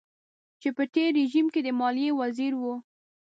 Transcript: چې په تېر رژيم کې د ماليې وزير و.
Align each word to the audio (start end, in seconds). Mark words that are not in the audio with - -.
چې 0.61 0.69
په 0.75 0.83
تېر 0.93 1.09
رژيم 1.19 1.47
کې 1.53 1.61
د 1.63 1.67
ماليې 1.79 2.11
وزير 2.21 2.53
و. 2.57 2.63